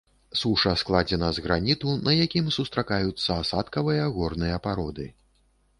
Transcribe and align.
Суша 0.39 0.71
складзена 0.81 1.29
з 1.37 1.43
граніту, 1.47 1.93
на 2.07 2.15
якім 2.25 2.45
сустракаюцца 2.57 3.29
асадкавыя 3.43 4.11
горныя 4.19 4.57
пароды. 4.67 5.05